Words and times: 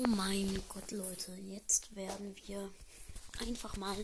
Oh 0.00 0.06
mein 0.06 0.62
Gott, 0.68 0.92
Leute, 0.92 1.32
jetzt 1.48 1.96
werden 1.96 2.36
wir 2.46 2.70
einfach 3.40 3.76
mal 3.76 3.96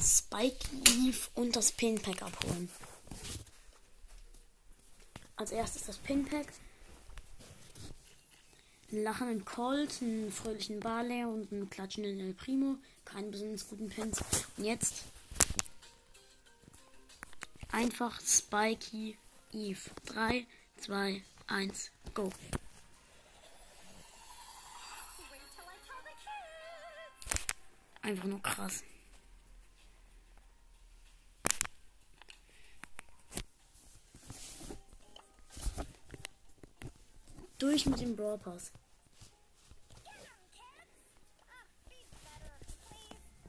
Spike 0.00 0.64
Eve 0.86 1.18
und 1.34 1.56
das 1.56 1.72
Pinpack 1.72 2.22
abholen. 2.22 2.70
Als 5.34 5.50
erstes 5.50 5.86
das 5.86 5.96
Pinpack. 5.96 6.46
Einen 8.92 9.02
lachenden 9.02 9.44
Colt, 9.44 10.00
einen 10.02 10.30
fröhlichen 10.30 10.78
Barley 10.78 11.24
und 11.24 11.50
einen 11.50 11.68
klatschenden 11.68 12.20
El 12.20 12.34
Primo. 12.34 12.76
Keine 13.04 13.30
besonders 13.30 13.68
guten 13.68 13.88
Pins. 13.88 14.20
Und 14.56 14.64
jetzt 14.64 15.02
einfach 17.72 18.20
Spikey 18.20 19.18
Eve. 19.52 19.90
3, 20.06 20.46
2, 20.76 21.24
1, 21.48 21.90
go. 22.14 22.30
Einfach 28.02 28.24
nur 28.24 28.42
krass. 28.42 28.82
Durch 37.58 37.86
mit 37.86 38.00
dem 38.00 38.14
Brawl 38.14 38.38
Pass. 38.38 38.72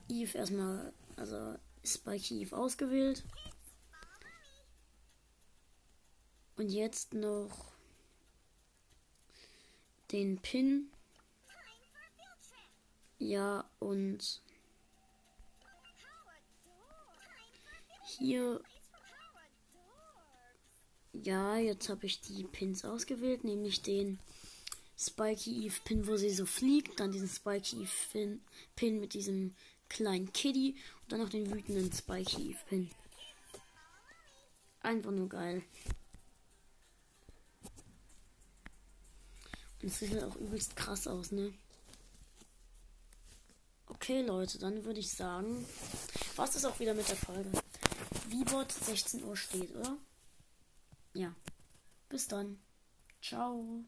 Eve 0.08 0.36
erstmal, 0.36 0.92
also 1.16 1.56
Spike 1.84 2.34
Eve 2.34 2.56
ausgewählt. 2.56 3.24
Und 6.56 6.68
jetzt 6.68 7.14
noch 7.14 7.72
den 10.10 10.38
Pin. 10.42 10.90
Ja, 13.20 13.68
und 13.78 14.40
hier. 18.18 18.62
Ja, 21.12 21.58
jetzt 21.58 21.90
habe 21.90 22.06
ich 22.06 22.22
die 22.22 22.44
Pins 22.44 22.84
ausgewählt, 22.84 23.44
nämlich 23.44 23.82
den 23.82 24.18
Spiky 24.98 25.66
Eve 25.66 25.76
Pin, 25.84 26.06
wo 26.06 26.16
sie 26.16 26.30
so 26.30 26.46
fliegt, 26.46 26.98
dann 26.98 27.12
diesen 27.12 27.28
Spiky 27.28 27.82
Eve 27.82 27.90
Pin, 28.10 28.40
Pin 28.74 29.00
mit 29.00 29.12
diesem 29.12 29.54
kleinen 29.90 30.32
Kitty 30.32 30.76
und 31.02 31.12
dann 31.12 31.20
noch 31.20 31.28
den 31.28 31.50
wütenden 31.50 31.92
Spiky 31.92 32.50
Eve 32.50 32.64
Pin. 32.68 32.90
Einfach 34.80 35.10
nur 35.10 35.28
geil. 35.28 35.62
Und 39.82 39.88
es 39.88 39.98
sieht 39.98 40.12
halt 40.12 40.24
auch 40.24 40.36
übelst 40.36 40.74
krass 40.74 41.06
aus, 41.06 41.32
ne? 41.32 41.52
Okay, 44.02 44.22
Leute, 44.22 44.58
dann 44.58 44.86
würde 44.86 44.98
ich 44.98 45.10
sagen, 45.10 45.66
was 46.34 46.56
ist 46.56 46.64
auch 46.64 46.80
wieder 46.80 46.94
mit 46.94 47.06
der 47.10 47.16
Folge? 47.16 47.50
Vbot 48.30 48.72
16 48.72 49.22
Uhr 49.24 49.36
steht, 49.36 49.76
oder? 49.76 49.98
Ja. 51.12 51.34
Bis 52.08 52.26
dann. 52.26 52.58
Ciao. 53.20 53.84